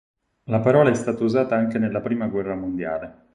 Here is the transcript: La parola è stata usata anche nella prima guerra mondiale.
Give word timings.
La 0.45 0.59
parola 0.61 0.89
è 0.89 0.95
stata 0.95 1.23
usata 1.23 1.55
anche 1.55 1.77
nella 1.77 2.01
prima 2.01 2.25
guerra 2.25 2.55
mondiale. 2.55 3.27